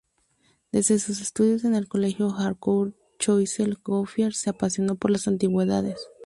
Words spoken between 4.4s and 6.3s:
apasionó por las antigüedades.